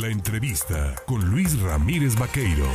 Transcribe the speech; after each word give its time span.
La 0.00 0.08
entrevista 0.08 0.94
con 1.06 1.30
Luis 1.30 1.58
Ramírez 1.58 2.18
Vaqueiro. 2.18 2.66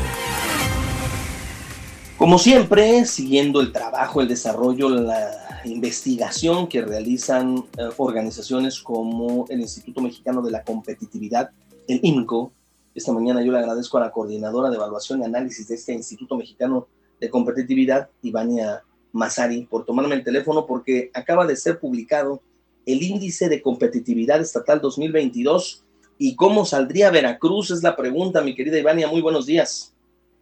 Como 2.18 2.40
siempre, 2.40 3.06
siguiendo 3.06 3.62
el 3.62 3.72
trabajo, 3.72 4.22
el 4.22 4.28
desarrollo, 4.28 4.90
la 4.90 5.62
investigación 5.66 6.68
que 6.68 6.82
realizan 6.82 7.66
eh, 7.78 7.90
organizaciones 7.98 8.80
como 8.80 9.46
el 9.50 9.62
Instituto 9.62 10.02
Mexicano 10.02 10.42
de 10.42 10.50
la 10.50 10.64
Competitividad, 10.64 11.52
el 11.88 12.00
INCO. 12.02 12.54
Esta 12.96 13.12
mañana 13.12 13.44
yo 13.44 13.52
le 13.52 13.60
agradezco 13.60 14.00
a 14.00 14.02
la 14.02 14.12
coordinadora 14.12 14.72
de 14.72 14.78
evaluación 14.78 15.22
y 15.22 15.26
análisis 15.26 15.68
de 15.68 15.76
este 15.76 15.94
Instituto 15.94 16.38
Mexicano 16.38 16.88
de 17.20 17.30
Competitividad, 17.30 18.10
Ivania 18.24 18.82
Mazari, 19.12 19.68
por 19.68 19.86
tomarme 19.86 20.16
el 20.16 20.24
teléfono 20.24 20.66
porque 20.66 21.12
acaba 21.14 21.46
de 21.46 21.56
ser 21.56 21.80
publicado 21.80 22.42
el 22.88 23.04
Índice 23.04 23.48
de 23.48 23.62
Competitividad 23.62 24.42
Estatal 24.42 24.82
2022 24.82 25.84
y 26.24 26.36
cómo 26.36 26.66
saldría 26.66 27.10
Veracruz 27.10 27.72
es 27.72 27.82
la 27.82 27.96
pregunta, 27.96 28.44
mi 28.44 28.54
querida 28.54 28.78
Ivania. 28.78 29.08
Muy 29.08 29.22
buenos 29.22 29.48
días. 29.48 29.92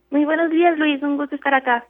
Muy 0.10 0.26
buenos 0.26 0.52
días, 0.52 0.78
Luis. 0.78 1.02
Un 1.02 1.16
gusto 1.16 1.36
estar 1.36 1.54
acá. 1.54 1.88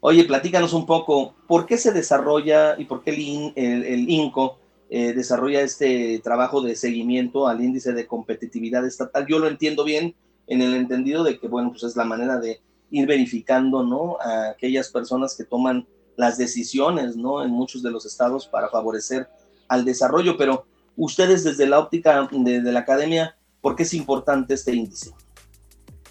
Oye, 0.00 0.24
platícanos 0.24 0.74
un 0.74 0.84
poco, 0.84 1.34
¿por 1.46 1.64
qué 1.64 1.78
se 1.78 1.92
desarrolla 1.92 2.78
y 2.78 2.84
por 2.84 3.02
qué 3.02 3.12
el, 3.56 4.10
INCO 4.10 4.58
eh, 4.90 5.14
desarrolla 5.14 5.62
este 5.62 6.20
trabajo 6.22 6.60
de 6.60 6.76
seguimiento 6.76 7.48
al 7.48 7.64
índice 7.64 7.94
de 7.94 8.06
competitividad 8.06 8.84
estatal? 8.84 9.26
Yo 9.26 9.38
lo 9.38 9.48
entiendo 9.48 9.82
bien 9.82 10.14
en 10.46 10.60
el 10.60 10.74
entendido 10.74 11.24
de 11.24 11.38
que, 11.38 11.48
bueno, 11.48 11.70
pues 11.70 11.84
es 11.84 11.96
la 11.96 12.04
manera 12.04 12.38
de 12.38 12.60
ir 12.90 13.06
verificando, 13.06 13.82
¿no? 13.82 14.18
A 14.20 14.50
aquellas 14.50 14.90
personas 14.90 15.34
que 15.34 15.44
toman 15.44 15.86
las 16.16 16.36
decisiones, 16.36 17.16
¿no? 17.16 17.42
En 17.42 17.48
muchos 17.48 17.82
de 17.82 17.92
los 17.92 18.04
estados 18.04 18.46
para 18.46 18.68
favorecer 18.68 19.26
al 19.68 19.86
desarrollo, 19.86 20.36
pero 20.36 20.66
ustedes 20.96 21.44
desde 21.44 21.66
la 21.66 21.78
óptica 21.78 22.28
de 22.30 22.72
la 22.72 22.80
academia, 22.80 23.36
¿por 23.60 23.76
qué 23.76 23.84
es 23.84 23.94
importante 23.94 24.54
este 24.54 24.74
índice? 24.74 25.12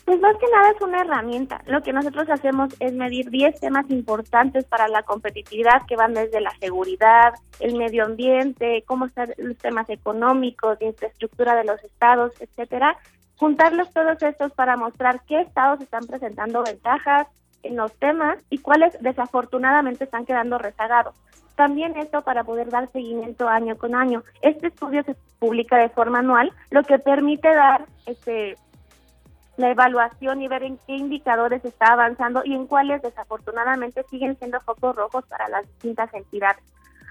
Pues 0.05 0.19
más 0.19 0.35
que 0.37 0.47
nada 0.51 0.71
es 0.71 0.81
una 0.81 1.01
herramienta. 1.01 1.61
Lo 1.67 1.81
que 1.81 1.93
nosotros 1.93 2.29
hacemos 2.29 2.73
es 2.79 2.91
medir 2.93 3.29
10 3.29 3.59
temas 3.59 3.89
importantes 3.89 4.65
para 4.65 4.87
la 4.87 5.03
competitividad 5.03 5.85
que 5.87 5.95
van 5.95 6.13
desde 6.13 6.41
la 6.41 6.51
seguridad, 6.59 7.33
el 7.59 7.77
medio 7.77 8.05
ambiente, 8.05 8.83
cómo 8.87 9.05
están 9.05 9.29
los 9.37 9.57
temas 9.57 9.89
económicos, 9.89 10.79
de 10.79 10.87
infraestructura 10.87 11.55
de 11.55 11.65
los 11.65 11.81
estados, 11.83 12.33
etcétera. 12.39 12.97
Juntarlos 13.37 13.91
todos 13.93 14.21
estos 14.21 14.51
para 14.53 14.75
mostrar 14.75 15.21
qué 15.27 15.41
estados 15.41 15.81
están 15.81 16.05
presentando 16.05 16.63
ventajas 16.63 17.27
en 17.63 17.75
los 17.75 17.93
temas 17.93 18.37
y 18.49 18.59
cuáles 18.59 18.97
desafortunadamente 19.01 20.05
están 20.05 20.25
quedando 20.25 20.57
rezagados. 20.57 21.15
También 21.55 21.97
esto 21.97 22.21
para 22.21 22.43
poder 22.43 22.69
dar 22.69 22.89
seguimiento 22.89 23.47
año 23.47 23.77
con 23.77 23.95
año. 23.95 24.23
Este 24.41 24.67
estudio 24.67 25.03
se 25.03 25.15
publica 25.39 25.77
de 25.77 25.89
forma 25.89 26.19
anual, 26.19 26.51
lo 26.69 26.83
que 26.83 26.99
permite 26.99 27.53
dar 27.53 27.85
este 28.05 28.55
la 29.57 29.69
evaluación 29.69 30.41
y 30.41 30.47
ver 30.47 30.63
en 30.63 30.77
qué 30.87 30.95
indicadores 30.95 31.63
está 31.63 31.93
avanzando 31.93 32.41
y 32.43 32.53
en 32.53 32.67
cuáles 32.67 33.01
desafortunadamente 33.01 34.03
siguen 34.09 34.37
siendo 34.37 34.59
focos 34.61 34.95
rojos 34.95 35.25
para 35.27 35.49
las 35.49 35.67
distintas 35.67 36.11
entidades. 36.13 36.63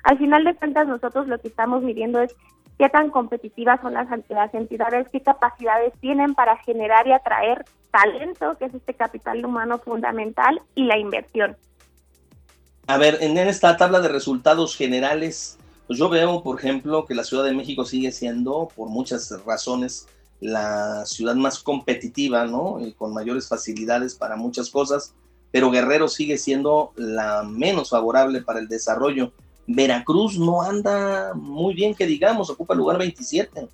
Al 0.05 0.19
final 0.19 0.45
de 0.45 0.55
cuentas, 0.55 0.89
nosotros 0.89 1.29
lo 1.29 1.39
que 1.39 1.49
estamos 1.49 1.83
midiendo 1.83 2.21
es 2.21 2.35
qué 2.81 2.89
tan 2.89 3.11
competitivas 3.11 3.79
son 3.83 3.93
las, 3.93 4.09
las 4.31 4.55
entidades, 4.55 5.07
qué 5.13 5.21
capacidades 5.21 5.93
tienen 6.01 6.35
para 6.35 6.57
generar 6.57 7.07
y 7.07 7.13
atraer 7.13 7.67
talento, 7.91 8.57
que 8.59 8.65
es 8.65 8.75
este 8.75 8.95
capital 8.95 9.45
humano 9.45 9.79
fundamental, 9.81 10.63
y 10.75 10.85
la 10.85 10.97
inversión. 10.97 11.59
A 12.87 12.97
ver, 12.97 13.19
en 13.21 13.37
esta 13.37 13.77
tabla 13.77 14.01
de 14.01 14.09
resultados 14.09 14.75
generales, 14.75 15.59
pues 15.87 15.99
yo 15.99 16.09
veo, 16.09 16.43
por 16.43 16.59
ejemplo, 16.59 17.05
que 17.05 17.15
la 17.15 17.25
Ciudad 17.25 17.45
de 17.45 17.53
México 17.53 17.85
sigue 17.85 18.13
siendo, 18.13 18.69
por 18.75 18.89
muchas 18.89 19.31
razones, 19.45 20.09
la 20.41 21.05
ciudad 21.05 21.35
más 21.35 21.59
competitiva, 21.59 22.47
¿no? 22.47 22.81
Y 22.81 22.95
con 22.95 23.13
mayores 23.13 23.47
facilidades 23.47 24.15
para 24.15 24.37
muchas 24.37 24.71
cosas, 24.71 25.13
pero 25.53 25.71
Guerrero 25.71 26.09
sigue 26.09 26.39
siendo 26.39 26.93
la 26.97 27.43
menos 27.43 27.91
favorable 27.91 28.41
para 28.41 28.59
el 28.59 28.69
desarrollo. 28.69 29.35
Veracruz 29.73 30.39
no 30.39 30.63
anda 30.63 31.33
muy 31.35 31.75
bien, 31.75 31.95
que 31.95 32.07
digamos, 32.07 32.51
ocupa 32.51 32.75
el 32.75 32.79
lugar 32.79 32.99
27. 32.99 33.69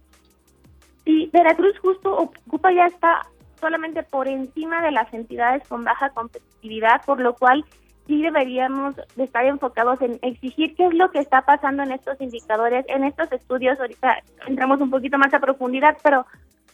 Sí, 1.04 1.30
Veracruz 1.32 1.78
justo 1.78 2.14
ocupa 2.14 2.72
ya 2.72 2.86
está 2.86 3.26
solamente 3.58 4.02
por 4.02 4.28
encima 4.28 4.82
de 4.82 4.90
las 4.90 5.12
entidades 5.14 5.66
con 5.66 5.84
baja 5.84 6.10
competitividad, 6.10 7.02
por 7.06 7.20
lo 7.20 7.34
cual 7.34 7.64
sí 8.06 8.20
deberíamos 8.20 8.94
de 9.16 9.24
estar 9.24 9.46
enfocados 9.46 10.00
en 10.02 10.18
exigir 10.20 10.76
qué 10.76 10.86
es 10.86 10.94
lo 10.94 11.10
que 11.10 11.18
está 11.18 11.42
pasando 11.42 11.82
en 11.82 11.92
estos 11.92 12.20
indicadores, 12.20 12.84
en 12.88 13.04
estos 13.04 13.32
estudios. 13.32 13.80
Ahorita 13.80 14.22
entramos 14.46 14.80
un 14.82 14.90
poquito 14.90 15.16
más 15.16 15.32
a 15.32 15.40
profundidad, 15.40 15.96
pero 16.02 16.26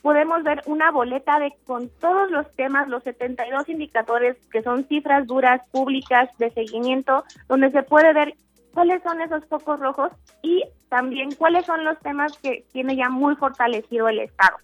podemos 0.02 0.42
ver 0.42 0.62
una 0.66 0.90
boleta 0.90 1.38
de 1.38 1.54
con 1.64 1.88
todos 2.00 2.28
los 2.32 2.50
temas, 2.56 2.88
los 2.88 3.04
72 3.04 3.68
indicadores 3.68 4.36
que 4.50 4.62
son 4.62 4.84
cifras 4.88 5.28
duras, 5.28 5.62
públicas, 5.70 6.28
de 6.38 6.50
seguimiento, 6.50 7.24
donde 7.48 7.70
se 7.70 7.84
puede 7.84 8.12
ver 8.12 8.34
cuáles 8.72 9.02
son 9.02 9.20
esos 9.20 9.44
focos 9.46 9.80
rojos 9.80 10.10
y 10.42 10.64
también 10.88 11.32
cuáles 11.32 11.66
son 11.66 11.84
los 11.84 11.98
temas 12.00 12.36
que 12.38 12.64
tiene 12.72 12.96
ya 12.96 13.08
muy 13.08 13.36
fortalecido 13.36 14.08
el 14.08 14.20
Estado. 14.20 14.56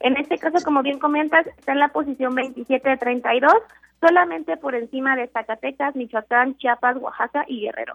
En 0.00 0.16
este 0.16 0.38
caso, 0.38 0.64
como 0.64 0.82
bien 0.82 0.98
comentas, 0.98 1.46
está 1.46 1.72
en 1.72 1.80
la 1.80 1.88
posición 1.88 2.34
27 2.34 2.88
de 2.88 2.96
32, 2.96 3.52
solamente 4.00 4.56
por 4.56 4.74
encima 4.74 5.16
de 5.16 5.28
Zacatecas, 5.28 5.96
Michoacán, 5.96 6.56
Chiapas, 6.58 6.96
Oaxaca 6.98 7.44
y 7.48 7.62
Guerrero. 7.62 7.94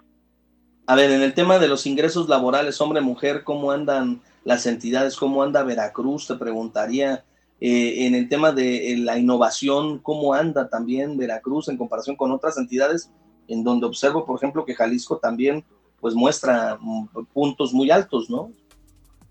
A 0.86 0.96
ver, 0.96 1.10
en 1.12 1.22
el 1.22 1.32
tema 1.32 1.58
de 1.58 1.68
los 1.68 1.86
ingresos 1.86 2.28
laborales, 2.28 2.80
hombre-mujer, 2.80 3.44
¿cómo 3.44 3.70
andan 3.70 4.20
las 4.44 4.66
entidades, 4.66 5.16
cómo 5.16 5.42
anda 5.42 5.62
Veracruz, 5.62 6.26
te 6.26 6.34
preguntaría. 6.34 7.24
Eh, 7.60 8.06
en 8.06 8.16
el 8.16 8.28
tema 8.28 8.50
de 8.50 8.92
eh, 8.92 8.96
la 8.96 9.16
innovación, 9.16 10.00
¿cómo 10.00 10.34
anda 10.34 10.68
también 10.68 11.16
Veracruz 11.16 11.68
en 11.68 11.76
comparación 11.76 12.16
con 12.16 12.32
otras 12.32 12.58
entidades? 12.58 13.12
En 13.48 13.64
donde 13.64 13.86
observo, 13.86 14.24
por 14.24 14.36
ejemplo, 14.36 14.64
que 14.64 14.74
Jalisco 14.74 15.18
también 15.18 15.64
pues 16.00 16.14
muestra 16.14 16.76
mm, 16.80 17.08
puntos 17.32 17.72
muy 17.72 17.90
altos, 17.90 18.28
¿no? 18.28 18.50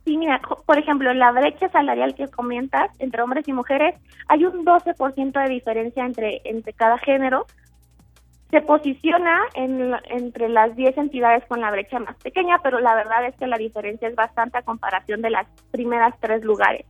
Sí, 0.06 0.18
mira, 0.18 0.42
por 0.66 0.78
ejemplo, 0.80 1.14
la 1.14 1.32
brecha 1.32 1.70
salarial 1.70 2.16
que 2.16 2.28
comentas 2.28 2.90
entre 3.00 3.22
hombres 3.22 3.48
y 3.48 3.54
mujeres, 3.54 3.96
hay 4.28 4.46
un 4.46 4.66
12% 4.66 5.44
de 5.44 5.50
diferencia 5.50 6.06
entre, 6.06 6.42
entre 6.46 6.74
cada 6.74 6.98
género, 6.98 7.46
se 8.50 8.62
posiciona 8.62 9.40
en, 9.54 9.94
entre 10.10 10.50
las 10.50 10.76
10 10.76 10.98
entidades 10.98 11.44
con 11.48 11.62
la 11.62 11.72
brecha 11.72 12.00
más 12.00 12.16
pequeña, 12.18 12.60
pero 12.64 12.80
la 12.80 12.96
verdad 12.96 13.26
es 13.26 13.36
que 13.36 13.48
la 13.48 13.58
diferencia 13.58 14.08
es 14.08 14.16
bastante 14.16 14.58
a 14.58 14.64
comparación 14.64 15.22
de 15.22 15.30
las 15.30 15.48
primeras 15.72 16.14
tres 16.20 16.44
lugares. 16.44 16.86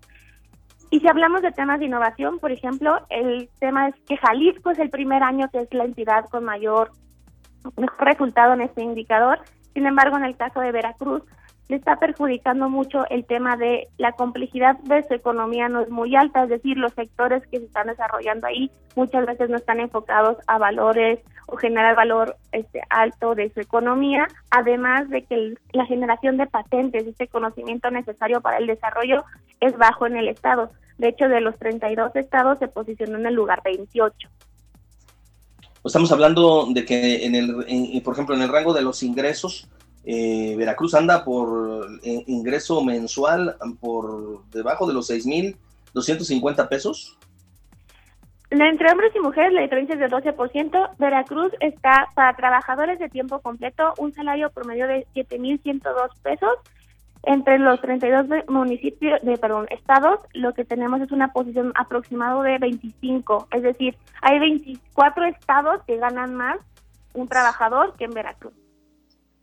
Y 0.90 1.00
si 1.00 1.08
hablamos 1.08 1.42
de 1.42 1.52
temas 1.52 1.80
de 1.80 1.86
innovación, 1.86 2.40
por 2.40 2.52
ejemplo, 2.52 3.00
el 3.10 3.50
tema 3.60 3.90
es 3.90 3.96
que 4.08 4.18
Jalisco 4.18 4.72
es 4.72 4.80
el 4.80 4.90
primer 4.90 5.22
año 5.24 5.50
que 5.52 5.60
es 5.60 5.74
la 5.74 5.86
entidad 5.86 6.26
con 6.30 6.44
mayor 6.44 6.92
mejor 7.78 8.06
resultado 8.06 8.54
en 8.54 8.62
este 8.62 8.84
indicador. 8.84 9.40
Sin 9.74 9.86
embargo, 9.86 10.18
en 10.18 10.26
el 10.26 10.36
caso 10.36 10.60
de 10.60 10.72
Veracruz, 10.72 11.24
le 11.72 11.78
está 11.78 11.96
perjudicando 11.96 12.70
mucho 12.70 13.06
el 13.10 13.24
tema 13.24 13.56
de 13.56 13.88
la 13.98 14.12
complejidad 14.12 14.78
de 14.80 15.04
su 15.04 15.14
economía 15.14 15.70
no 15.70 15.80
es 15.80 15.90
muy 15.90 16.18
alta, 16.18 16.44
es 16.44 16.50
decir, 16.50 16.78
los 16.78 16.94
sectores 16.94 17.48
que 17.48 17.60
se 17.60 17.66
están 17.66 17.88
desarrollando 17.88 18.46
ahí 18.46 18.70
muchas 18.98 19.26
veces 19.26 19.50
no 19.50 19.56
están 19.56 19.80
enfocados 19.80 20.38
a 20.48 20.58
valores 20.58 21.20
o 21.48 21.56
generar 21.56 21.96
valor 21.96 22.36
este, 22.52 22.82
alto 22.90 23.36
de 23.36 23.52
su 23.54 23.62
economía, 23.62 24.28
además 24.50 25.10
de 25.10 25.24
que 25.24 25.56
la 25.72 25.86
generación 25.86 26.36
de 26.36 26.48
patentes, 26.48 27.08
este 27.08 27.30
conocimiento 27.30 27.90
necesario 27.90 28.42
para 28.42 28.58
el 28.58 28.68
desarrollo 28.68 29.24
es 29.62 29.78
bajo 29.78 30.06
en 30.06 30.18
el 30.18 30.28
estado. 30.28 30.72
De 30.98 31.08
hecho, 31.08 31.30
de 31.30 31.42
los 31.42 31.58
32 31.58 32.16
estados 32.18 32.60
se 32.60 32.68
posicionó 32.68 33.18
en 33.18 33.28
el 33.28 33.34
lugar 33.34 33.62
28. 33.64 34.30
Estamos 35.84 36.12
hablando 36.12 36.68
de 36.70 36.86
que 36.86 37.26
en 37.26 37.36
el, 37.36 38.02
por 38.04 38.14
ejemplo, 38.14 38.36
en 38.36 38.42
el 38.42 38.50
rango 38.50 38.74
de 38.74 38.84
los 38.84 39.02
ingresos, 39.02 39.68
eh, 40.04 40.56
Veracruz 40.56 40.94
anda 40.94 41.24
por 41.24 41.88
eh, 42.04 42.24
ingreso 42.28 42.84
mensual 42.84 43.56
por 43.80 44.44
debajo 44.52 44.88
de 44.88 44.94
los 44.94 45.10
6.250 45.10 46.70
pesos. 46.70 47.18
Entre 48.52 48.92
hombres 48.92 49.12
y 49.16 49.20
mujeres 49.20 49.54
la 49.54 49.62
diferencia 49.62 49.96
es 49.96 50.00
de 50.00 50.10
12%. 50.10 50.98
Veracruz 50.98 51.54
está 51.62 52.10
para 52.14 52.36
trabajadores 52.36 53.00
de 53.00 53.10
tiempo 53.10 53.40
completo 53.40 53.94
un 53.98 54.14
salario 54.14 54.50
promedio 54.50 54.88
de 54.88 55.08
7.102 55.16 56.10
pesos. 56.22 56.50
Entre 57.24 57.60
los 57.60 57.80
32 57.82 58.26
municipios, 58.48 59.22
de, 59.22 59.38
perdón, 59.38 59.68
estados, 59.70 60.20
lo 60.34 60.54
que 60.54 60.66
tenemos 60.66 61.02
es 61.02 61.12
una 61.12 61.32
posición 61.32 61.72
aproximada 61.76 62.42
de 62.42 62.58
25. 62.58 63.48
Es 63.52 63.62
decir, 63.62 63.96
hay 64.22 64.40
24 64.40 65.26
estados 65.26 65.82
que 65.86 65.98
ganan 65.98 66.34
más 66.34 66.58
un 67.14 67.28
trabajador 67.28 67.94
que 67.96 68.06
en 68.06 68.12
Veracruz. 68.12 68.54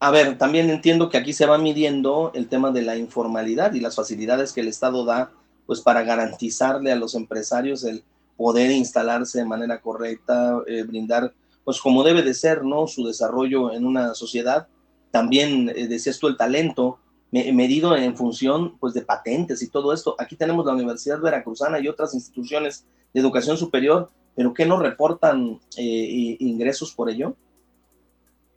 A 0.01 0.11
ver, 0.11 0.39
también 0.39 0.71
entiendo 0.71 1.09
que 1.09 1.19
aquí 1.19 1.33
se 1.33 1.47
va 1.47 1.59
midiendo 1.59 2.31
el 2.35 2.49
tema 2.49 2.71
de 2.71 2.83
la 2.83 2.97
informalidad 2.97 3.73
y 3.75 3.81
las 3.81 3.97
facilidades 3.97 4.53
que 4.53 4.61
el 4.61 4.69
Estado 4.69 5.05
da, 5.05 5.31
pues 5.67 5.81
para 5.81 6.03
garantizarle 6.03 6.93
a 6.93 6.97
los 6.97 7.15
empresarios 7.15 7.85
el 7.85 8.05
poder 8.37 8.71
instalarse 8.71 9.39
de 9.39 9.45
manera 9.45 9.81
correcta, 9.81 10.63
eh, 10.67 10.85
brindar, 10.85 11.33
pues 11.65 11.81
como 11.81 12.05
debe 12.05 12.23
de 12.23 12.33
ser, 12.33 12.65
¿no? 12.65 12.87
Su 12.87 13.05
desarrollo 13.05 13.73
en 13.73 13.85
una 13.85 14.15
sociedad. 14.15 14.69
También, 15.11 15.69
eh, 15.71 15.89
decías 15.89 16.21
tú, 16.21 16.29
el 16.29 16.37
talento, 16.37 17.01
medido 17.31 17.97
en 17.97 18.17
función 18.17 18.79
pues 18.79 18.95
de 18.95 19.03
patentes 19.03 19.63
y 19.63 19.71
todo 19.71 19.93
esto. 19.93 20.17
Aquí 20.19 20.37
tenemos 20.37 20.65
la 20.65 20.73
Universidad 20.73 21.21
Veracruzana 21.21 21.79
y 21.79 21.89
otras 21.89 22.15
instituciones 22.15 22.87
de 23.13 23.21
educación 23.21 23.57
superior, 23.57 24.11
pero 24.35 24.55
¿qué 24.55 24.67
nos 24.67 24.81
reportan 24.81 25.59
eh, 25.77 26.37
ingresos 26.41 26.95
por 26.95 27.11
ello? 27.11 27.35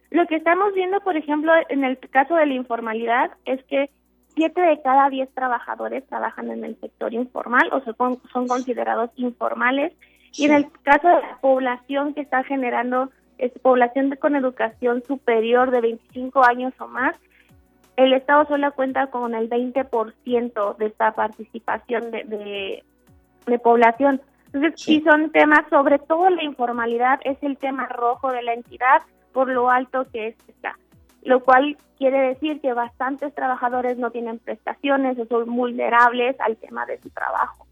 Lo 0.09 0.27
que 0.27 0.35
estamos 0.35 0.73
viendo, 0.73 0.99
por 1.01 1.15
ejemplo, 1.15 1.51
en 1.69 1.83
el 1.83 1.97
caso 1.97 2.35
de 2.35 2.45
la 2.45 2.53
informalidad, 2.53 3.31
es 3.45 3.63
que 3.65 3.89
siete 4.35 4.61
de 4.61 4.81
cada 4.81 5.09
diez 5.09 5.29
trabajadores 5.33 6.05
trabajan 6.07 6.51
en 6.51 6.63
el 6.63 6.79
sector 6.79 7.13
informal 7.13 7.69
o 7.71 7.81
son, 7.81 8.21
son 8.31 8.47
considerados 8.47 9.09
informales. 9.15 9.93
Y 10.33 10.45
en 10.45 10.53
el 10.53 10.71
caso 10.83 11.07
de 11.07 11.21
la 11.21 11.39
población 11.41 12.13
que 12.13 12.21
está 12.21 12.43
generando, 12.43 13.09
es 13.37 13.51
población 13.61 14.15
con 14.19 14.35
educación 14.35 15.03
superior 15.07 15.71
de 15.71 15.81
25 15.81 16.43
años 16.45 16.73
o 16.79 16.87
más, 16.87 17.15
el 17.95 18.13
Estado 18.13 18.45
solo 18.47 18.73
cuenta 18.73 19.07
con 19.07 19.35
el 19.35 19.49
20% 19.49 20.77
de 20.77 20.85
esta 20.85 21.13
participación 21.13 22.11
de, 22.11 22.83
de, 23.45 23.59
población. 23.59 24.21
Entonces, 24.47 24.81
sí. 24.81 25.01
son 25.01 25.31
temas, 25.31 25.61
sobre 25.69 25.99
todo 25.99 26.29
la 26.29 26.43
informalidad, 26.43 27.19
es 27.23 27.37
el 27.41 27.57
tema 27.57 27.87
rojo 27.87 28.31
de 28.31 28.41
la 28.43 28.53
entidad 28.53 29.01
por 29.33 29.49
lo 29.49 29.69
alto 29.69 30.05
que 30.11 30.27
es 30.27 30.35
esta, 30.47 30.77
lo 31.23 31.41
cual 31.43 31.77
quiere 31.97 32.19
decir 32.29 32.59
que 32.59 32.73
bastantes 32.73 33.33
trabajadores 33.33 33.97
no 33.97 34.11
tienen 34.11 34.39
prestaciones 34.39 35.17
o 35.19 35.25
son 35.25 35.55
vulnerables 35.55 36.35
al 36.39 36.57
tema 36.57 36.85
de 36.85 36.99
su 37.01 37.09
trabajo. 37.11 37.65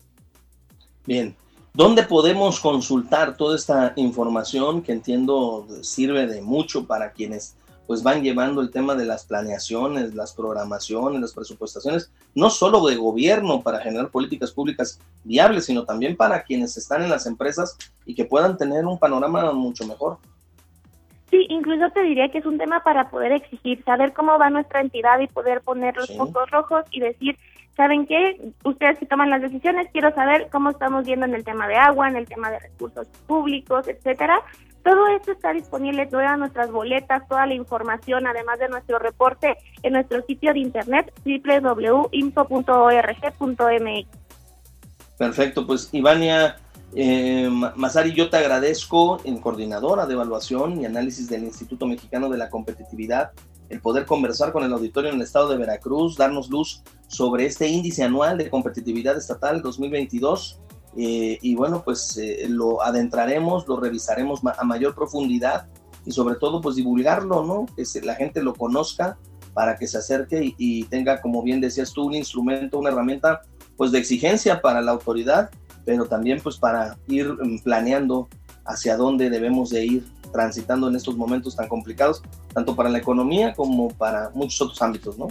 Bien, 1.06 1.36
¿dónde 1.74 2.04
podemos 2.04 2.60
consultar 2.60 3.36
toda 3.36 3.56
esta 3.56 3.94
información 3.95 4.81
que 4.81 4.94
entiendo 4.94 5.66
sirve 5.81 6.27
de 6.27 6.42
mucho 6.42 6.86
para 6.86 7.12
quienes 7.12 7.56
pues 7.89 8.03
van 8.03 8.21
llevando 8.21 8.62
el 8.62 8.69
tema 8.69 8.94
de 8.94 9.03
las 9.03 9.25
planeaciones, 9.25 10.13
las 10.13 10.36
programaciones, 10.36 11.19
las 11.19 11.33
presupuestaciones, 11.33 12.12
no 12.36 12.51
solo 12.51 12.86
de 12.86 12.97
gobierno 12.97 13.63
para 13.63 13.80
generar 13.80 14.09
políticas 14.09 14.51
públicas 14.51 15.00
viables, 15.24 15.65
sino 15.65 15.86
también 15.86 16.15
para 16.15 16.44
quienes 16.44 16.77
están 16.77 17.01
en 17.01 17.09
las 17.09 17.25
empresas 17.25 17.75
y 18.06 18.13
que 18.13 18.25
puedan 18.25 18.57
tener 18.57 18.86
un 18.86 19.00
panorama 19.00 19.51
mucho 19.53 19.88
mejor. 19.88 20.19
Sí, 21.31 21.47
incluso 21.50 21.89
te 21.89 22.03
diría 22.03 22.30
que 22.30 22.38
es 22.38 22.45
un 22.45 22.59
tema 22.59 22.83
para 22.83 23.09
poder 23.09 23.31
exigir, 23.31 23.83
saber 23.83 24.13
cómo 24.13 24.38
va 24.38 24.51
nuestra 24.51 24.81
entidad 24.81 25.19
y 25.19 25.25
poder 25.25 25.62
poner 25.62 25.97
los 25.97 26.15
focos 26.15 26.47
rojos 26.51 26.85
y 26.92 27.00
decir, 27.00 27.39
¿saben 27.75 28.06
qué? 28.06 28.53
Ustedes 28.65 29.00
que 29.00 29.07
toman 29.07 29.31
las 29.31 29.42
decisiones, 29.42 29.88
quiero 29.92 30.13
saber 30.13 30.47
cómo 30.51 30.69
estamos 30.69 31.06
viendo 31.06 31.25
en 31.25 31.33
el 31.33 31.44
tema 31.44 31.68
de 31.68 31.77
agua, 31.77 32.07
en 32.07 32.18
el 32.18 32.27
tema 32.27 32.51
de 32.51 32.59
recursos 32.59 33.07
públicos, 33.25 33.88
etcétera, 33.88 34.44
todo 34.84 35.08
esto 35.08 35.31
está 35.31 35.54
disponible, 35.54 36.06
todas 36.08 36.38
nuestras 36.38 36.72
boletas, 36.72 37.28
toda 37.28 37.46
la 37.46 37.54
información, 37.54 38.28
además 38.28 38.60
de 38.60 38.70
nuestro 38.70 39.00
reporte 39.00 39.58
en 39.84 39.94
nuestro 39.94 40.22
sitio 40.26 40.54
de 40.54 40.60
internet 40.60 41.14
www.info.org.mx. 41.26 42.10
Perfecto, 45.18 45.68
pues 45.68 45.90
Ivania 45.92 46.58
eh, 46.96 47.50
Masari, 47.76 48.14
yo 48.14 48.30
te 48.30 48.38
agradezco 48.38 49.20
en 49.24 49.40
coordinadora 49.40 50.06
de 50.06 50.14
evaluación 50.14 50.81
y 50.81 50.86
análisis 50.86 51.30
del 51.30 51.44
Instituto 51.44 51.86
Mexicano 51.86 52.30
de 52.30 52.38
la 52.38 52.50
Competitividad 52.50 53.31
el 53.70 53.81
poder 53.81 54.06
conversar 54.06 54.52
con 54.52 54.64
el 54.64 54.74
auditorio 54.74 55.12
en 55.12 55.18
el 55.18 55.22
estado 55.22 55.50
de 55.50 55.58
Veracruz, 55.58 56.18
darnos 56.18 56.50
luz 56.50 56.81
sobre 57.08 57.46
este 57.46 57.68
índice 57.68 58.04
anual 58.04 58.38
de 58.38 58.50
competitividad 58.50 59.16
estatal 59.16 59.62
2022 59.62 60.60
eh, 60.97 61.38
y 61.41 61.56
bueno, 61.56 61.83
pues 61.83 62.18
eh, 62.18 62.47
lo 62.50 62.81
adentraremos, 62.81 63.68
lo 63.68 63.80
revisaremos 63.80 64.41
a 64.45 64.63
mayor 64.63 64.95
profundidad 64.95 65.68
y 66.06 66.12
sobre 66.12 66.36
todo 66.36 66.62
pues 66.62 66.75
divulgarlo, 66.75 67.44
¿no? 67.44 67.65
Que 67.75 67.83
la 68.01 68.15
gente 68.15 68.41
lo 68.41 68.53
conozca 68.53 69.18
para 69.53 69.75
que 69.75 69.88
se 69.88 69.97
acerque 69.97 70.53
y, 70.57 70.83
tenga, 70.86 71.21
como 71.21 71.44
bien 71.44 71.62
decías 71.62 71.91
tú, 71.91 72.06
un 72.06 72.15
instrumento, 72.15 72.80
una 72.80 72.89
herramienta 72.89 73.41
pues 73.77 73.91
de 73.91 74.00
exigencia 74.00 74.62
para 74.62 74.81
la 74.81 74.91
autoridad, 74.91 75.50
pero 75.86 76.06
también 76.06 76.39
pues 76.41 76.57
para 76.57 76.97
ir 77.07 77.31
mm, 77.31 77.59
planeando 77.63 78.27
hacia 78.65 78.97
dónde 78.97 79.30
debemos 79.30 79.69
de 79.69 79.85
ir 79.85 80.07
transitando 80.31 80.88
en 80.88 80.95
estos 80.95 81.18
momentos 81.18 81.56
tan 81.56 81.68
complicados, 81.68 82.21
tanto 82.53 82.75
para 82.75 82.89
la 82.89 83.00
economía 83.00 83.53
como 83.53 83.89
para 83.89 84.30
muchos 84.33 84.62
otros 84.62 84.81
ámbitos, 84.81 85.18
¿no? 85.18 85.27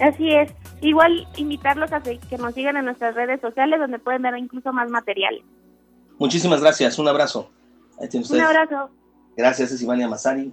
Así 0.00 0.30
es. 0.30 0.50
Igual 0.80 1.26
invitarlos 1.36 1.92
a 1.92 2.00
que 2.00 2.38
nos 2.38 2.54
sigan 2.54 2.76
en 2.76 2.84
nuestras 2.84 3.14
redes 3.14 3.40
sociales 3.40 3.80
donde 3.80 3.98
pueden 3.98 4.22
ver 4.22 4.36
incluso 4.38 4.72
más 4.72 4.90
material. 4.90 5.42
Muchísimas 6.18 6.60
gracias. 6.60 6.98
Un 6.98 7.08
abrazo. 7.08 7.50
Un 7.98 8.40
abrazo. 8.40 8.90
Gracias, 9.36 9.72
es 9.72 9.82
Ivania 9.82 10.08
Mazari. 10.08 10.46